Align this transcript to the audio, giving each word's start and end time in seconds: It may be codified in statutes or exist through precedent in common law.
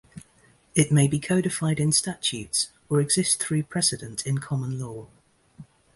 It 0.73 0.91
may 0.91 1.07
be 1.07 1.19
codified 1.19 1.79
in 1.79 1.91
statutes 1.91 2.71
or 2.89 2.99
exist 2.99 3.39
through 3.39 3.65
precedent 3.65 4.25
in 4.25 4.39
common 4.39 4.79
law. 4.79 5.09